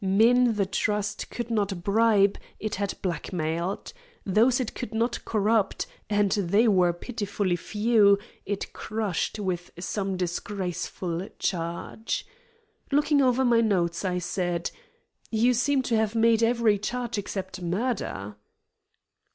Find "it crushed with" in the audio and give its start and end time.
8.43-9.69